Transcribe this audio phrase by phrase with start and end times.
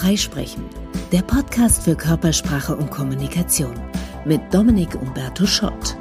[0.00, 0.64] Freisprechen,
[1.12, 3.78] der Podcast für Körpersprache und Kommunikation
[4.24, 5.94] mit Dominik Umberto Schott.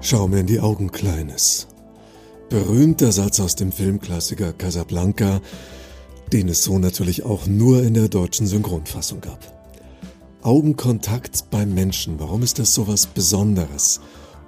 [0.00, 1.66] Schau mir in die Augen, Kleines.
[2.48, 5.40] Berühmter Satz aus dem Filmklassiker Casablanca,
[6.32, 9.40] den es so natürlich auch nur in der deutschen Synchronfassung gab.
[10.40, 14.00] Augenkontakt beim Menschen, warum ist das so was Besonderes?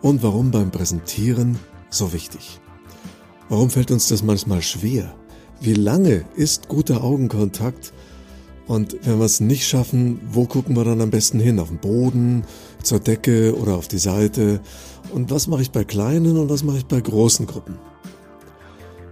[0.03, 1.59] Und warum beim Präsentieren
[1.91, 2.61] so wichtig?
[3.51, 5.13] Warum fällt uns das manchmal schwer?
[5.61, 7.93] Wie lange ist guter Augenkontakt?
[8.69, 11.59] Und wenn wir es nicht schaffen, wo gucken wir dann am besten hin?
[11.59, 12.45] Auf den Boden,
[12.85, 14.61] zur Decke oder auf die Seite?
[15.13, 17.77] Und was mache ich bei kleinen und was mache ich bei großen Gruppen?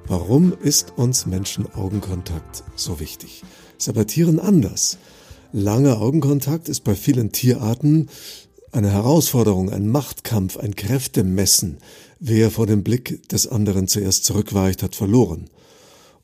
[0.06, 3.42] Warum ist uns Menschen Augenkontakt so wichtig?
[3.76, 4.98] Ist aber Tieren anders.
[5.50, 8.08] Langer Augenkontakt ist bei vielen Tierarten
[8.72, 11.78] eine Herausforderung, ein Machtkampf, ein Kräftemessen.
[12.20, 15.50] Wer vor dem Blick des anderen zuerst zurückweicht, hat verloren.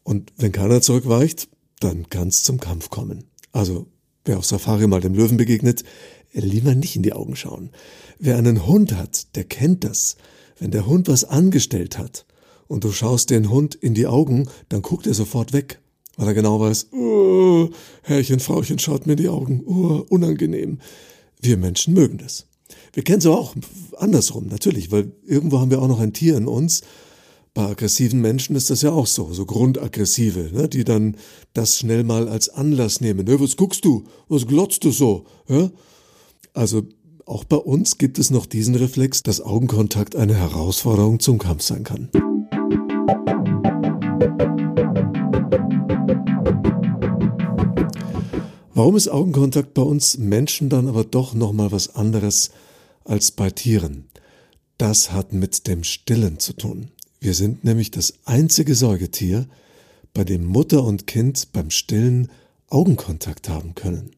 [0.02, 1.48] Und wenn keiner zurückweicht,
[1.80, 3.24] dann kann es zum Kampf kommen.
[3.52, 3.86] Also,
[4.24, 5.84] wer auf Safari mal dem Löwen begegnet,
[6.32, 7.70] lieber nicht in die Augen schauen.
[8.18, 10.16] Wer einen Hund hat, der kennt das.
[10.58, 12.26] Wenn der Hund was angestellt hat
[12.68, 15.80] und du schaust den Hund in die Augen, dann guckt er sofort weg,
[16.16, 17.70] weil er genau weiß, oh,
[18.02, 20.78] Herrchen, Frauchen schaut mir in die Augen, oh, unangenehm.
[21.44, 22.46] Wir Menschen mögen das.
[22.94, 23.54] Wir kennen es auch
[23.98, 26.80] andersrum, natürlich, weil irgendwo haben wir auch noch ein Tier in uns.
[27.52, 31.16] Bei aggressiven Menschen ist das ja auch so, so Grundaggressive, ne, die dann
[31.52, 33.26] das schnell mal als Anlass nehmen.
[33.26, 34.04] Ne, was guckst du?
[34.28, 35.26] Was glotzt du so?
[35.48, 35.70] Ja?
[36.54, 36.82] Also
[37.26, 41.84] auch bei uns gibt es noch diesen Reflex, dass Augenkontakt eine Herausforderung zum Kampf sein
[41.84, 42.08] kann.
[48.76, 52.50] Warum ist Augenkontakt bei uns Menschen dann aber doch nochmal was anderes
[53.04, 54.06] als bei Tieren.
[54.78, 56.90] Das hat mit dem Stillen zu tun.
[57.20, 59.46] Wir sind nämlich das einzige Säugetier,
[60.12, 62.28] bei dem Mutter und Kind beim Stillen
[62.68, 64.10] Augenkontakt haben können.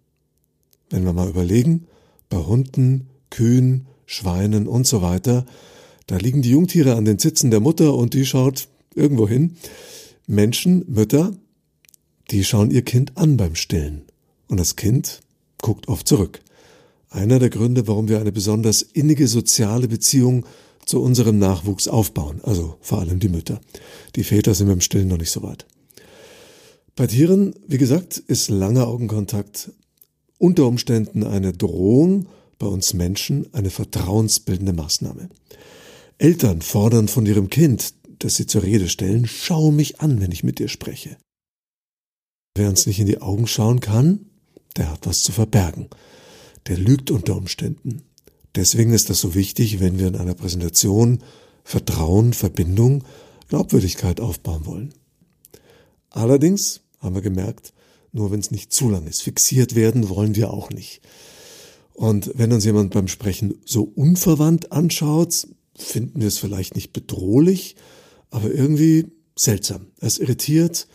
[0.89, 1.87] Wenn wir mal überlegen,
[2.31, 5.45] bei Hunden, Kühen, Schweinen und so weiter,
[6.07, 9.57] da liegen die Jungtiere an den Zitzen der Mutter und die schaut irgendwo hin.
[10.27, 11.33] Menschen, Mütter,
[12.31, 14.06] die schauen ihr Kind an beim Stillen
[14.49, 15.21] und das Kind
[15.59, 16.41] guckt oft zurück.
[17.11, 20.45] Einer der Gründe, warum wir eine besonders innige soziale Beziehung
[20.85, 23.61] zu unserem Nachwuchs aufbauen, also vor allem die Mütter.
[24.15, 25.67] Die Väter sind dem Stillen noch nicht so weit.
[26.95, 29.73] Bei Tieren, wie gesagt, ist langer Augenkontakt
[30.39, 32.27] unter Umständen eine Drohung,
[32.59, 35.29] bei uns Menschen eine vertrauensbildende Maßnahme.
[36.19, 40.45] Eltern fordern von ihrem Kind, dass sie zur Rede stellen, schau mich an, wenn ich
[40.45, 41.19] mit dir spreche.
[42.55, 44.31] Wer uns nicht in die Augen schauen kann,
[44.77, 45.89] der hat was zu verbergen
[46.69, 48.03] der lügt unter Umständen.
[48.55, 51.23] Deswegen ist das so wichtig, wenn wir in einer Präsentation
[51.65, 53.05] Vertrauen, Verbindung,
[53.49, 54.95] Glaubwürdigkeit aufbauen wollen.
[56.11, 57.73] Allerdings haben wir gemerkt,
[58.13, 59.23] nur wenn es nicht zu lang ist.
[59.23, 61.01] Fixiert werden wollen wir auch nicht.
[61.93, 67.77] Und wenn uns jemand beim Sprechen so unverwandt anschaut, finden wir es vielleicht nicht bedrohlich,
[68.31, 69.07] aber irgendwie
[69.37, 69.89] seltsam.
[70.01, 70.87] Es irritiert.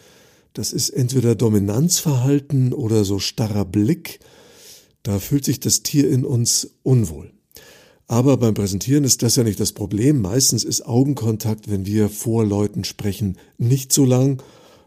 [0.53, 4.19] Das ist entweder Dominanzverhalten oder so starrer Blick
[5.03, 7.31] da fühlt sich das Tier in uns unwohl.
[8.07, 10.21] Aber beim Präsentieren ist das ja nicht das Problem.
[10.21, 14.43] Meistens ist Augenkontakt, wenn wir vor Leuten sprechen, nicht zu lang,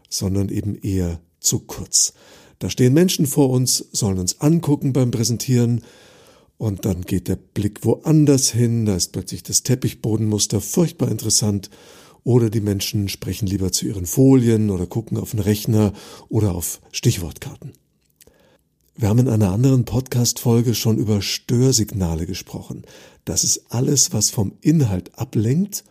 [0.09, 2.13] sondern eben eher zu kurz.
[2.59, 5.81] Da stehen Menschen vor uns, sollen uns angucken beim Präsentieren
[6.57, 11.69] und dann geht der Blick woanders hin, da ist plötzlich das Teppichbodenmuster furchtbar interessant
[12.25, 15.93] oder die Menschen sprechen lieber zu ihren Folien oder gucken auf den Rechner
[16.27, 17.71] oder auf Stichwortkarten.
[18.97, 22.83] Wir haben in einer anderen Podcast-Folge schon über Störsignale gesprochen.
[23.25, 25.83] Das ist alles, was vom Inhalt ablenkt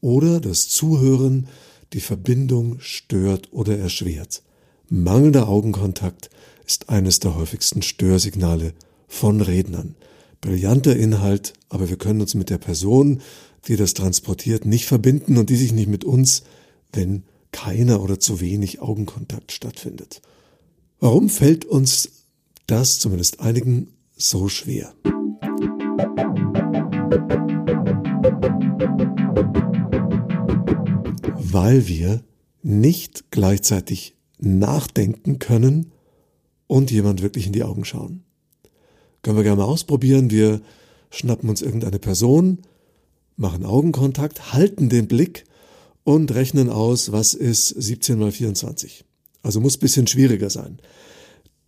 [0.00, 1.46] oder das Zuhören
[1.92, 4.42] die Verbindung stört oder erschwert.
[4.88, 6.30] Mangelnder Augenkontakt
[6.66, 8.72] ist eines der häufigsten Störsignale
[9.08, 9.94] von Rednern.
[10.40, 13.20] Brillanter Inhalt, aber wir können uns mit der Person,
[13.68, 16.42] die das transportiert, nicht verbinden und die sich nicht mit uns,
[16.92, 20.22] wenn keiner oder zu wenig Augenkontakt stattfindet.
[20.98, 22.08] Warum fällt uns
[22.66, 24.94] das zumindest einigen so schwer.
[31.38, 32.22] Weil wir
[32.62, 35.92] nicht gleichzeitig nachdenken können
[36.66, 38.24] und jemand wirklich in die Augen schauen.
[39.22, 40.30] Können wir gerne mal ausprobieren.
[40.30, 40.60] Wir
[41.10, 42.58] schnappen uns irgendeine Person,
[43.42, 45.44] machen Augenkontakt, halten den Blick
[46.04, 49.04] und rechnen aus, was ist 17 mal 24.
[49.42, 50.78] Also muss bisschen schwieriger sein.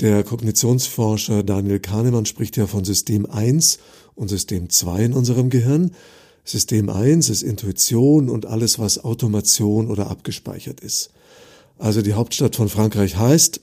[0.00, 3.78] Der Kognitionsforscher Daniel Kahnemann spricht ja von System 1
[4.14, 5.90] und System 2 in unserem Gehirn.
[6.44, 11.10] System 1 ist Intuition und alles, was Automation oder abgespeichert ist.
[11.78, 13.60] Also die Hauptstadt von Frankreich heißt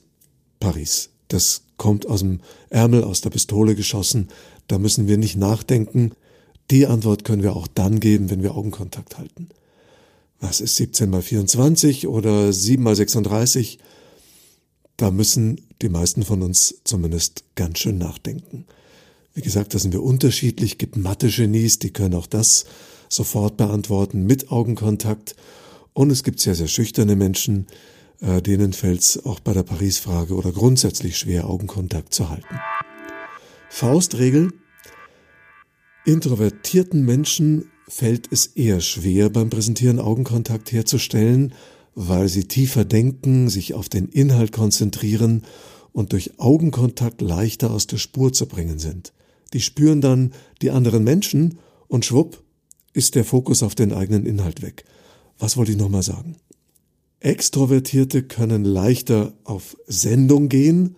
[0.60, 1.10] Paris.
[1.28, 4.28] Das kommt aus dem Ärmel, aus der Pistole geschossen.
[4.68, 6.12] Da müssen wir nicht nachdenken.
[6.72, 9.50] Die Antwort können wir auch dann geben, wenn wir Augenkontakt halten.
[10.40, 13.78] Was ist 17 mal 24 oder 7 mal 36?
[14.96, 18.64] Da müssen die meisten von uns zumindest ganz schön nachdenken.
[19.34, 20.78] Wie gesagt, da sind wir unterschiedlich.
[20.78, 22.64] Gibt Mathe-Genies, die können auch das
[23.10, 25.36] sofort beantworten mit Augenkontakt.
[25.92, 27.66] Und es gibt sehr, sehr schüchterne Menschen,
[28.22, 32.58] äh, denen fällt es auch bei der Paris-Frage oder grundsätzlich schwer, Augenkontakt zu halten.
[33.68, 34.52] Faustregel.
[36.04, 41.54] Introvertierten Menschen fällt es eher schwer beim Präsentieren Augenkontakt herzustellen,
[41.94, 45.44] weil sie tiefer denken, sich auf den Inhalt konzentrieren
[45.92, 49.12] und durch Augenkontakt leichter aus der Spur zu bringen sind.
[49.52, 52.42] Die spüren dann die anderen Menschen und schwupp
[52.94, 54.84] ist der Fokus auf den eigenen Inhalt weg.
[55.38, 56.36] Was wollte ich nochmal sagen?
[57.20, 60.96] Extrovertierte können leichter auf Sendung gehen,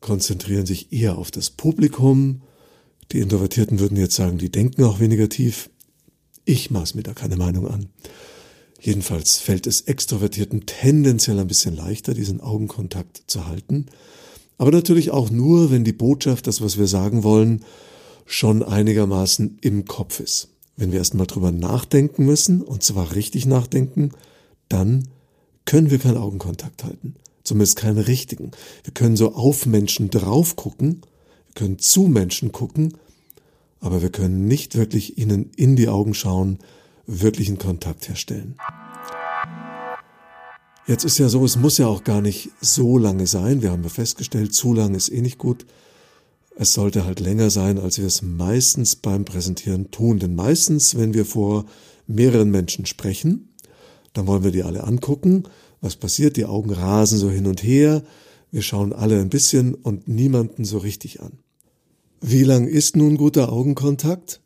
[0.00, 2.40] konzentrieren sich eher auf das Publikum.
[3.12, 5.70] Die Introvertierten würden jetzt sagen, die denken auch weniger tief.
[6.44, 7.88] Ich maß mir da keine Meinung an.
[8.80, 13.86] Jedenfalls fällt es Extrovertierten tendenziell ein bisschen leichter, diesen Augenkontakt zu halten.
[14.56, 17.64] Aber natürlich auch nur, wenn die Botschaft, das, was wir sagen wollen,
[18.26, 20.48] schon einigermaßen im Kopf ist.
[20.76, 24.12] Wenn wir erstmal drüber nachdenken müssen, und zwar richtig nachdenken,
[24.68, 25.08] dann
[25.66, 27.16] können wir keinen Augenkontakt halten.
[27.42, 28.52] Zumindest keinen richtigen.
[28.84, 31.02] Wir können so auf Menschen drauf gucken,
[31.50, 32.94] wir können zu Menschen gucken,
[33.80, 36.58] aber wir können nicht wirklich ihnen in die Augen schauen,
[37.06, 38.56] wirklichen Kontakt herstellen.
[40.86, 43.62] Jetzt ist ja so, es muss ja auch gar nicht so lange sein.
[43.62, 45.66] Wir haben ja festgestellt, zu lang ist eh nicht gut.
[46.56, 50.20] Es sollte halt länger sein, als wir es meistens beim Präsentieren tun.
[50.20, 51.64] Denn meistens, wenn wir vor
[52.06, 53.48] mehreren Menschen sprechen,
[54.12, 55.44] dann wollen wir die alle angucken.
[55.80, 56.36] Was passiert?
[56.36, 58.02] Die Augen rasen so hin und her.
[58.52, 61.38] Wir schauen alle ein bisschen und niemanden so richtig an.
[62.20, 64.40] Wie lang ist nun guter Augenkontakt?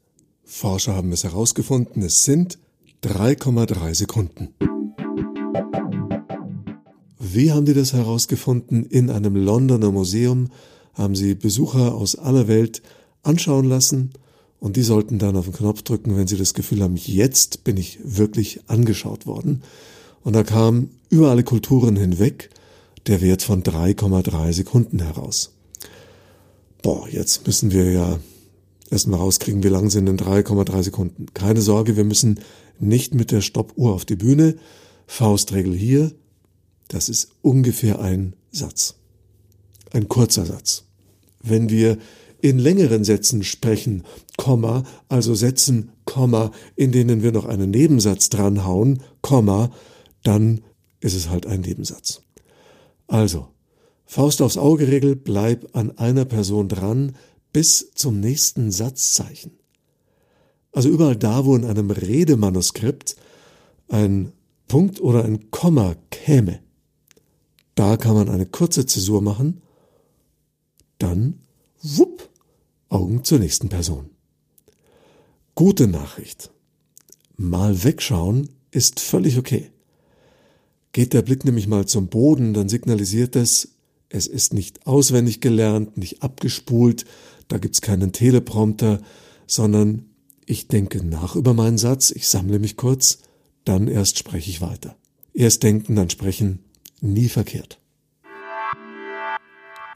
[0.45, 2.59] Forscher haben es herausgefunden, es sind
[3.03, 4.49] 3,3 Sekunden.
[7.19, 8.85] Wie haben die das herausgefunden?
[8.85, 10.51] In einem Londoner Museum
[10.93, 12.83] haben sie Besucher aus aller Welt
[13.23, 14.13] anschauen lassen
[14.61, 17.79] und die sollten dann auf den Knopf drücken, wenn sie das Gefühl haben, jetzt bin
[17.79, 19.63] ich wirklich angeschaut worden.
[20.23, 22.51] Und da kam über alle Kulturen hinweg
[23.07, 25.55] der Wert von 3,3 Sekunden heraus
[26.85, 28.21] boah, jetzt müssen wir ja
[28.91, 31.27] erstmal rauskriegen, wie lang sind denn 3,3 Sekunden.
[31.33, 32.41] Keine Sorge, wir müssen
[32.79, 34.57] nicht mit der Stoppuhr auf die Bühne.
[35.07, 36.13] Faustregel hier,
[36.89, 38.97] das ist ungefähr ein Satz.
[39.93, 40.85] Ein kurzer Satz.
[41.43, 41.97] Wenn wir
[42.43, 44.05] in längeren Sätzen sprechen,
[44.37, 49.71] Komma, also Sätzen, Komma, in denen wir noch einen Nebensatz dranhauen, Komma,
[50.23, 50.61] dann
[51.01, 52.24] ist es halt ein Nebensatz.
[53.07, 53.49] Also,
[54.05, 57.17] Faust aufs Auge Regel, bleib an einer Person dran
[57.53, 59.53] bis zum nächsten Satzzeichen.
[60.73, 63.17] Also überall da, wo in einem Redemanuskript
[63.89, 64.33] ein
[64.67, 66.61] Punkt oder ein Komma käme,
[67.75, 69.63] da kann man eine kurze Zäsur machen,
[70.99, 71.41] dann
[71.83, 72.29] wupp,
[72.89, 74.11] Augen zur nächsten Person.
[75.55, 76.51] Gute Nachricht.
[77.37, 79.71] Mal wegschauen ist völlig okay.
[80.95, 83.71] Geht der Blick nämlich mal zum Boden, dann signalisiert es,
[84.11, 87.05] es ist nicht auswendig gelernt, nicht abgespult,
[87.49, 89.03] da gibt's keinen Teleprompter,
[89.49, 90.05] sondern
[90.47, 93.19] ich denke nach über meinen Satz, ich sammle mich kurz,
[93.65, 94.95] dann erst spreche ich weiter.
[95.33, 96.61] Erst denken, dann sprechen,
[97.01, 97.81] nie verkehrt.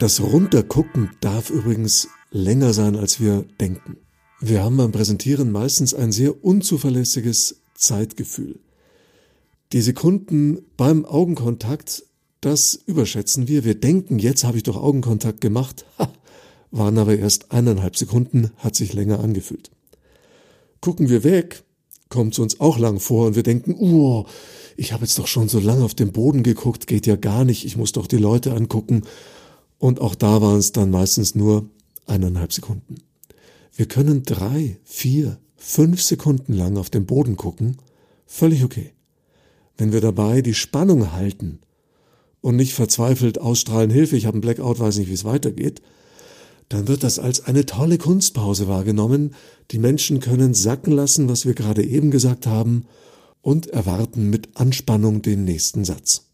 [0.01, 3.95] Das Runtergucken darf übrigens länger sein, als wir denken.
[4.41, 8.59] Wir haben beim Präsentieren meistens ein sehr unzuverlässiges Zeitgefühl.
[9.71, 12.03] Die Sekunden beim Augenkontakt
[12.41, 13.65] das überschätzen wir.
[13.65, 16.11] Wir denken, jetzt habe ich doch Augenkontakt gemacht, ha,
[16.71, 19.71] waren aber erst eineinhalb Sekunden, hat sich länger angefühlt.
[20.81, 21.63] Gucken wir weg,
[22.07, 24.25] kommt es uns auch lang vor und wir denken, oh,
[24.77, 27.65] ich habe jetzt doch schon so lange auf den Boden geguckt, geht ja gar nicht,
[27.65, 29.01] ich muss doch die Leute angucken.
[29.77, 31.69] Und auch da waren es dann meistens nur
[32.05, 32.95] eineinhalb Sekunden.
[33.75, 37.77] Wir können drei, vier, fünf Sekunden lang auf den Boden gucken,
[38.25, 38.93] völlig okay.
[39.79, 41.59] Wenn wir dabei die Spannung halten,
[42.41, 45.81] und nicht verzweifelt ausstrahlen, Hilfe, ich habe einen Blackout, weiß nicht, wie es weitergeht,
[46.67, 49.33] dann wird das als eine tolle Kunstpause wahrgenommen.
[49.71, 52.85] Die Menschen können sacken lassen, was wir gerade eben gesagt haben,
[53.41, 56.25] und erwarten mit Anspannung den nächsten Satz.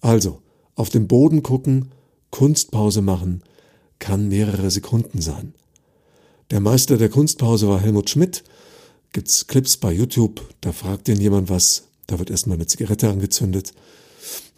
[0.00, 0.40] Also,
[0.74, 1.90] auf den Boden gucken,
[2.30, 3.42] Kunstpause machen,
[3.98, 5.52] kann mehrere Sekunden sein.
[6.50, 8.42] Der Meister der Kunstpause war Helmut Schmidt.
[9.12, 13.72] Gibt's Clips bei YouTube, da fragt ihn jemand was, da wird erstmal eine Zigarette angezündet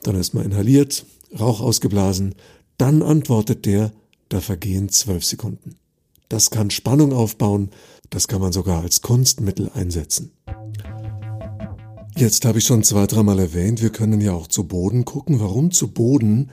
[0.02, 1.04] dann erstmal inhaliert,
[1.38, 2.34] Rauch ausgeblasen,
[2.78, 3.92] dann antwortet der,
[4.28, 5.76] da vergehen zwölf Sekunden.
[6.28, 7.70] Das kann Spannung aufbauen,
[8.10, 10.32] das kann man sogar als Kunstmittel einsetzen.
[12.16, 15.40] Jetzt habe ich schon zwei, dreimal erwähnt, wir können ja auch zu Boden gucken.
[15.40, 16.50] Warum zu Boden?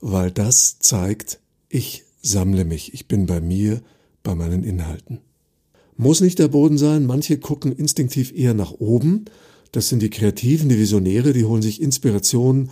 [0.00, 3.82] Weil das zeigt, ich sammle mich, ich bin bei mir,
[4.22, 5.20] bei meinen Inhalten.
[5.96, 9.26] Muss nicht der Boden sein, manche gucken instinktiv eher nach oben.
[9.72, 12.70] Das sind die Kreativen, die Visionäre, die holen sich Inspiration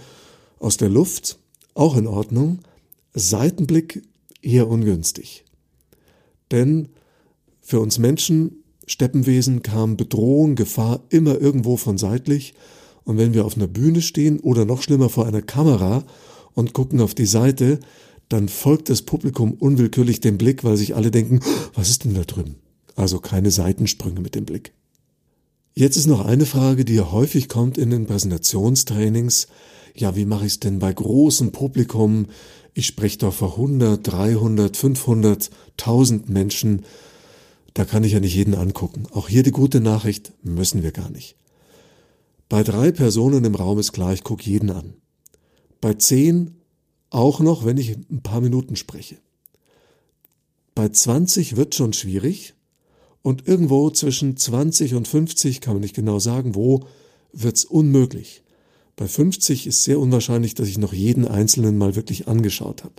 [0.59, 1.39] aus der Luft,
[1.75, 2.61] auch in Ordnung.
[3.15, 4.03] Seitenblick
[4.43, 5.45] eher ungünstig.
[6.51, 6.89] Denn
[7.61, 12.55] für uns Menschen, Steppenwesen, kam Bedrohung, Gefahr immer irgendwo von seitlich.
[13.05, 16.05] Und wenn wir auf einer Bühne stehen oder noch schlimmer vor einer Kamera
[16.55, 17.81] und gucken auf die Seite,
[18.29, 21.41] dann folgt das Publikum unwillkürlich dem Blick, weil sich alle denken,
[21.75, 22.57] was ist denn da drüben?
[22.95, 24.73] Also keine Seitensprünge mit dem Blick.
[25.75, 29.47] Jetzt ist noch eine Frage, die ja häufig kommt in den Präsentationstrainings.
[29.95, 32.27] Ja, wie mache ich es denn bei großem Publikum?
[32.75, 36.85] Ich spreche doch vor 100, 300, 500, 1000 Menschen.
[37.75, 39.05] Da kann ich ja nicht jeden angucken.
[39.13, 41.37] Auch hier die gute Nachricht, müssen wir gar nicht.
[42.49, 44.95] Bei drei Personen im Raum ist klar, ich gucke jeden an.
[45.81, 46.57] Bei zehn
[47.11, 49.19] auch noch, wenn ich ein paar Minuten spreche.
[50.75, 52.55] Bei 20 wird schon schwierig
[53.23, 56.87] und irgendwo zwischen 20 und 50, kann man nicht genau sagen, wo,
[57.33, 58.43] wird's unmöglich.
[58.97, 62.95] Bei 50 ist sehr unwahrscheinlich, dass ich noch jeden einzelnen mal wirklich angeschaut habe.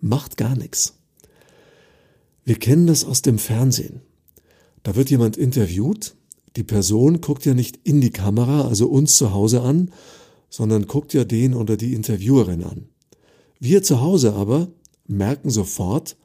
[0.00, 0.98] Macht gar nichts.
[2.44, 4.00] Wir kennen das aus dem Fernsehen.
[4.82, 6.14] Da wird jemand interviewt,
[6.56, 9.92] die Person guckt ja nicht in die Kamera, also uns zu Hause an,
[10.48, 12.88] sondern guckt ja den oder die Interviewerin an.
[13.60, 14.68] Wir zu Hause aber
[15.06, 16.16] merken sofort,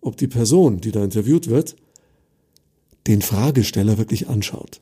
[0.00, 1.76] ob die Person, die da interviewt wird,
[3.06, 4.80] den Fragesteller wirklich anschaut.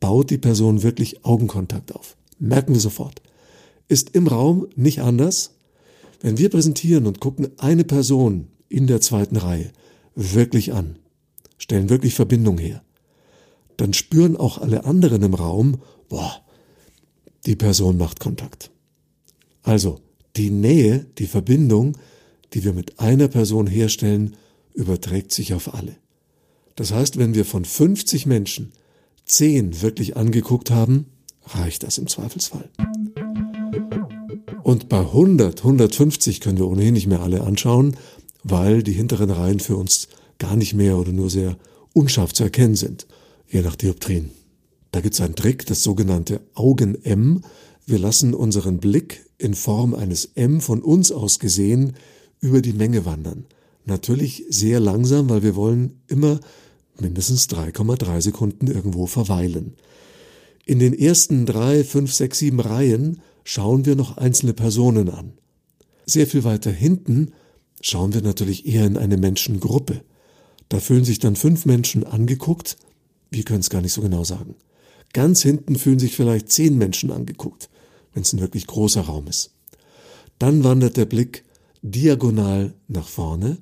[0.00, 2.16] Baut die Person wirklich Augenkontakt auf.
[2.38, 3.22] Merken wir sofort.
[3.88, 5.56] Ist im Raum nicht anders.
[6.20, 9.72] Wenn wir präsentieren und gucken eine Person in der zweiten Reihe
[10.14, 10.96] wirklich an,
[11.58, 12.82] stellen wirklich Verbindung her,
[13.76, 16.42] dann spüren auch alle anderen im Raum, boah,
[17.46, 18.70] die Person macht Kontakt.
[19.62, 20.00] Also,
[20.36, 21.96] die Nähe, die Verbindung,
[22.52, 24.36] die wir mit einer Person herstellen,
[24.74, 25.96] überträgt sich auf alle.
[26.80, 28.72] Das heißt, wenn wir von 50 Menschen
[29.26, 31.04] 10 wirklich angeguckt haben,
[31.44, 32.70] reicht das im Zweifelsfall.
[34.62, 37.98] Und bei 100, 150 können wir ohnehin nicht mehr alle anschauen,
[38.44, 40.08] weil die hinteren Reihen für uns
[40.38, 41.58] gar nicht mehr oder nur sehr
[41.92, 43.06] unscharf zu erkennen sind,
[43.46, 44.30] je nach Dioptrien.
[44.90, 47.42] Da gibt es einen Trick, das sogenannte Augen-M.
[47.84, 51.92] Wir lassen unseren Blick in Form eines M von uns aus gesehen
[52.40, 53.44] über die Menge wandern.
[53.84, 56.40] Natürlich sehr langsam, weil wir wollen immer
[57.00, 59.74] mindestens 3,3 Sekunden irgendwo verweilen.
[60.66, 65.32] In den ersten drei, fünf, sechs, sieben Reihen schauen wir noch einzelne Personen an.
[66.06, 67.32] Sehr viel weiter hinten
[67.80, 70.02] schauen wir natürlich eher in eine Menschengruppe.
[70.68, 72.76] Da fühlen sich dann fünf Menschen angeguckt,
[73.30, 74.54] wir können es gar nicht so genau sagen.
[75.12, 77.70] Ganz hinten fühlen sich vielleicht zehn Menschen angeguckt
[78.12, 79.52] wenn es ein wirklich großer Raum ist.
[80.38, 81.44] Dann wandert der Blick
[81.82, 83.58] diagonal nach vorne,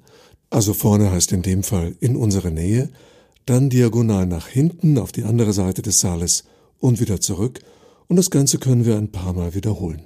[0.50, 2.90] also vorne heißt in dem Fall in unsere Nähe,
[3.48, 6.44] dann diagonal nach hinten auf die andere Seite des Saales
[6.78, 7.60] und wieder zurück
[8.08, 10.02] und das Ganze können wir ein paar Mal wiederholen.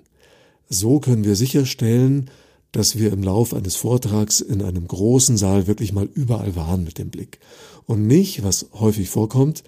[0.68, 2.30] So können wir sicherstellen,
[2.72, 6.98] dass wir im Lauf eines Vortrags in einem großen Saal wirklich mal überall waren mit
[6.98, 7.38] dem Blick
[7.86, 9.62] und nicht, was häufig vorkommt,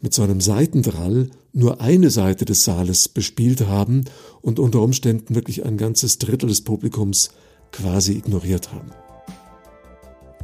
[0.00, 4.04] mit so einem Seitendrall nur eine Seite des Saales bespielt haben
[4.40, 7.30] und unter Umständen wirklich ein ganzes Drittel des Publikums
[7.72, 8.90] quasi ignoriert haben.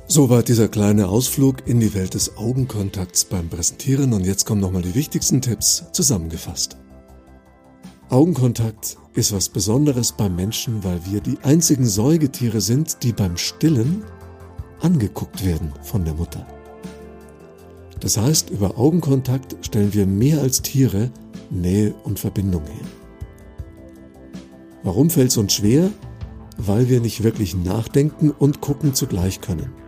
[0.06, 4.82] Soweit dieser kleine Ausflug in die Welt des Augenkontakts beim Präsentieren und jetzt kommen nochmal
[4.82, 6.76] die wichtigsten Tipps zusammengefasst.
[8.10, 14.04] Augenkontakt ist was Besonderes beim Menschen, weil wir die einzigen Säugetiere sind, die beim Stillen
[14.80, 16.46] angeguckt werden von der Mutter.
[18.00, 21.10] Das heißt, über Augenkontakt stellen wir mehr als Tiere
[21.48, 22.86] Nähe und Verbindung her.
[24.82, 25.90] Warum fällt es uns schwer?
[26.58, 29.81] Weil wir nicht wirklich nachdenken und gucken zugleich können.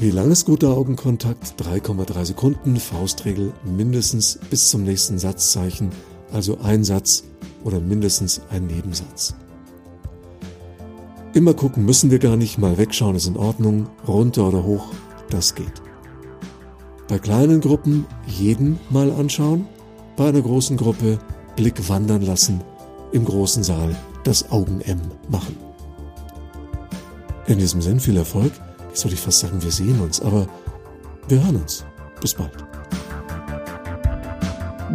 [0.00, 1.60] Wie lang ist guter Augenkontakt?
[1.60, 5.90] 3,3 Sekunden, Faustregel mindestens bis zum nächsten Satzzeichen,
[6.32, 7.24] also ein Satz
[7.64, 9.34] oder mindestens ein Nebensatz.
[11.34, 14.86] Immer gucken müssen wir gar nicht, mal wegschauen ist in Ordnung, runter oder hoch,
[15.28, 15.82] das geht.
[17.06, 19.66] Bei kleinen Gruppen jeden mal anschauen,
[20.16, 21.18] bei einer großen Gruppe
[21.56, 22.62] Blick wandern lassen,
[23.12, 25.58] im großen Saal das Augen-M machen.
[27.46, 28.52] In diesem Sinn viel Erfolg.
[28.90, 30.48] Jetzt würde ich fast sagen, wir sehen uns, aber
[31.28, 31.84] wir hören uns.
[32.20, 32.50] Bis bald.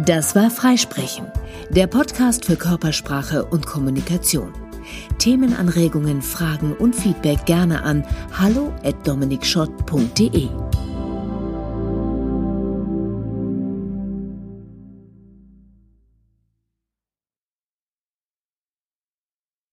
[0.04, 1.32] Das war Freisprechen,
[1.70, 4.52] der Podcast für Körpersprache und Kommunikation.
[5.18, 8.04] Themenanregungen, Fragen und Feedback gerne an
[8.38, 10.65] hallo@dominikschott.de.